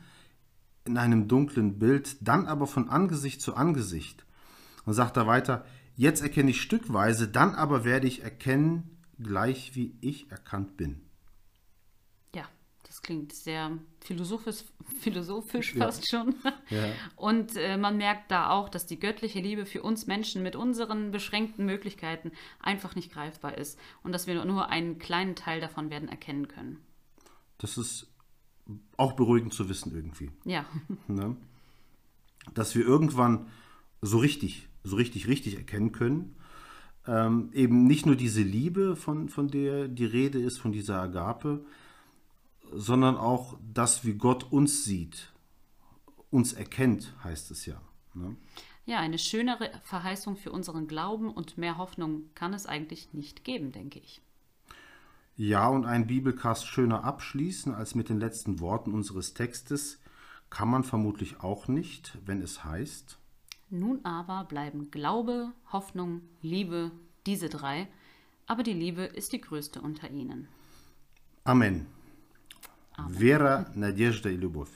in 0.90 0.98
einem 0.98 1.28
dunklen 1.28 1.78
Bild, 1.78 2.16
dann 2.20 2.46
aber 2.46 2.66
von 2.66 2.88
Angesicht 2.88 3.40
zu 3.40 3.54
Angesicht. 3.54 4.24
Und 4.84 4.94
sagt 4.94 5.16
er 5.16 5.26
weiter, 5.26 5.64
jetzt 5.96 6.22
erkenne 6.22 6.50
ich 6.50 6.60
stückweise, 6.60 7.28
dann 7.28 7.54
aber 7.54 7.84
werde 7.84 8.06
ich 8.06 8.22
erkennen, 8.22 8.98
gleich 9.22 9.74
wie 9.74 9.96
ich 10.00 10.30
erkannt 10.30 10.76
bin. 10.76 11.02
Ja, 12.34 12.44
das 12.86 13.02
klingt 13.02 13.32
sehr 13.34 13.72
philosophisch, 14.00 14.64
philosophisch 15.00 15.74
Ja. 15.74 15.84
fast 15.84 16.10
schon. 16.10 16.34
Ja. 16.70 16.92
Und 17.16 17.56
äh, 17.56 17.76
man 17.76 17.96
merkt 17.98 18.30
da 18.30 18.50
auch, 18.50 18.68
dass 18.68 18.86
die 18.86 18.98
göttliche 18.98 19.40
Liebe 19.40 19.66
für 19.66 19.82
uns 19.82 20.06
Menschen 20.06 20.42
mit 20.42 20.56
unseren 20.56 21.10
beschränkten 21.10 21.66
Möglichkeiten 21.66 22.32
einfach 22.60 22.94
nicht 22.94 23.12
greifbar 23.12 23.58
ist 23.58 23.78
und 24.02 24.12
dass 24.12 24.26
wir 24.26 24.42
nur 24.44 24.68
einen 24.70 24.98
kleinen 24.98 25.34
Teil 25.36 25.60
davon 25.60 25.90
werden 25.90 26.08
erkennen 26.08 26.48
können. 26.48 26.78
Das 27.58 27.76
ist 27.76 28.06
auch 28.96 29.12
beruhigend 29.12 29.52
zu 29.52 29.68
wissen 29.68 29.94
irgendwie. 29.94 30.30
Ja, 30.44 30.64
Ne? 31.08 31.36
Dass 32.54 32.74
wir 32.74 32.86
irgendwann 32.86 33.48
so 34.00 34.18
richtig, 34.18 34.68
so 34.82 34.96
richtig, 34.96 35.28
richtig 35.28 35.56
erkennen 35.56 35.92
können, 35.92 36.36
ähm, 37.06 37.50
eben 37.52 37.86
nicht 37.86 38.06
nur 38.06 38.16
diese 38.16 38.42
Liebe, 38.42 38.96
von, 38.96 39.28
von 39.28 39.48
der 39.48 39.88
die 39.88 40.06
Rede 40.06 40.40
ist, 40.40 40.58
von 40.58 40.72
dieser 40.72 41.00
Agape, 41.02 41.64
sondern 42.72 43.16
auch 43.16 43.58
das, 43.74 44.04
wie 44.04 44.14
Gott 44.14 44.50
uns 44.50 44.84
sieht, 44.84 45.32
uns 46.30 46.52
erkennt, 46.52 47.14
heißt 47.22 47.50
es 47.50 47.66
ja. 47.66 47.80
Ne? 48.14 48.36
ja, 48.90 48.98
eine 48.98 49.18
schönere 49.18 49.70
Verheißung 49.84 50.36
für 50.36 50.50
unseren 50.50 50.88
Glauben 50.88 51.30
und 51.30 51.56
mehr 51.56 51.78
Hoffnung 51.78 52.30
kann 52.34 52.52
es 52.52 52.66
eigentlich 52.66 53.12
nicht 53.12 53.44
geben, 53.44 53.70
denke 53.70 54.00
ich. 54.00 54.20
Ja, 55.39 55.67
und 55.67 55.85
einen 55.85 56.07
Bibelcast 56.07 56.65
schöner 56.65 57.03
abschließen 57.03 57.73
als 57.73 57.93
mit 57.93 58.09
den 58.09 58.19
letzten 58.19 58.59
Worten 58.61 58.93
unseres 58.93 59.33
Textes 59.33 59.99
kann 60.49 60.69
man 60.69 60.83
vermutlich 60.83 61.41
auch 61.41 61.67
nicht, 61.67 62.17
wenn 62.25 62.41
es 62.41 62.63
heißt, 62.63 63.19
Nun 63.69 63.99
aber 64.05 64.45
bleiben 64.45 64.91
Glaube, 64.91 65.51
Hoffnung, 65.73 66.21
Liebe, 66.41 66.91
diese 67.25 67.49
drei, 67.49 67.87
aber 68.47 68.63
die 68.63 68.73
Liebe 68.73 69.03
ist 69.03 69.33
die 69.33 69.41
größte 69.41 69.81
unter 69.81 70.09
ihnen. 70.09 70.47
Amen. 71.43 71.87
Vera, 73.09 73.65
Nadezhda 73.75 74.29
и 74.29 74.37
Любовь. 74.37 74.71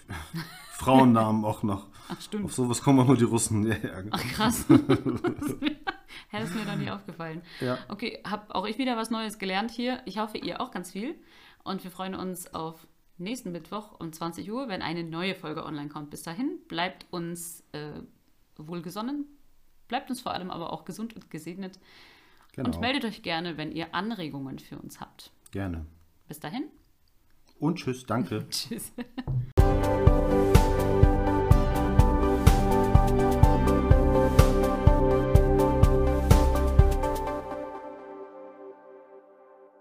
Frauennamen 0.74 1.46
auch 1.46 1.64
noch. 1.64 1.88
Ach, 2.10 2.20
stimmt. 2.20 2.46
Auf 2.46 2.54
sowas 2.54 2.82
kommen 2.82 3.00
immer 3.00 3.16
die 3.16 3.24
Russen. 3.24 3.66
Ja, 3.66 3.78
ja. 3.78 4.04
Ach, 4.12 4.24
krass. 4.24 4.66
Hä, 6.31 6.41
das 6.41 6.51
ist 6.51 6.57
mir 6.57 6.65
noch 6.65 6.77
nie 6.77 6.91
aufgefallen. 6.91 7.43
Ja. 7.61 7.79
Okay, 7.89 8.21
habe 8.27 8.55
auch 8.55 8.67
ich 8.67 8.79
wieder 8.79 8.97
was 8.97 9.11
Neues 9.11 9.39
gelernt 9.39 9.71
hier. 9.71 10.01
Ich 10.05 10.19
hoffe, 10.19 10.39
ihr 10.39 10.61
auch 10.61 10.71
ganz 10.71 10.93
viel. 10.93 11.15
Und 11.63 11.83
wir 11.83 11.91
freuen 11.91 12.15
uns 12.15 12.53
auf 12.55 12.87
nächsten 13.19 13.53
Mittwoch 13.53 13.99
um 13.99 14.13
20 14.13 14.51
Uhr, 14.51 14.69
wenn 14.69 14.83
eine 14.83 15.05
neue 15.05 15.35
Folge 15.35 15.65
online 15.65 15.89
kommt. 15.89 16.11
Bis 16.11 16.23
dahin, 16.23 16.59
bleibt 16.69 17.07
uns 17.11 17.65
äh, 17.73 18.03
wohlgesonnen, 18.57 19.27
bleibt 19.89 20.11
uns 20.11 20.21
vor 20.21 20.33
allem 20.33 20.51
aber 20.51 20.73
auch 20.73 20.85
gesund 20.85 21.15
und 21.15 21.31
gesegnet. 21.31 21.79
Genau. 22.53 22.69
Und 22.69 22.81
meldet 22.81 23.05
euch 23.05 23.23
gerne, 23.23 23.57
wenn 23.57 23.73
ihr 23.73 23.95
Anregungen 23.95 24.59
für 24.59 24.79
uns 24.79 25.01
habt. 25.01 25.33
Gerne. 25.51 25.87
Bis 26.29 26.41
dahin. 26.41 26.65
Und 27.59 27.77
tschüss, 27.77 28.05
danke. 28.07 28.47
Tschüss. 28.51 28.93